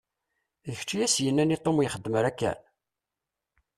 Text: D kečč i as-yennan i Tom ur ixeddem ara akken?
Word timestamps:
D 0.69 0.73
kečč 0.79 0.91
i 0.95 0.97
as-yennan 1.05 1.53
i 1.55 1.57
Tom 1.59 1.77
ur 1.79 1.85
ixeddem 1.85 2.13
ara 2.19 2.29
akken? 2.31 2.57